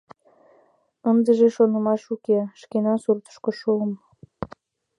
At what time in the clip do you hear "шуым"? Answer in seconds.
3.59-3.91